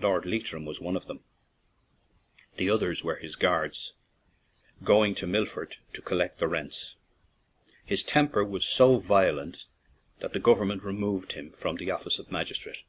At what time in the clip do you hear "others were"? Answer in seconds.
2.68-3.14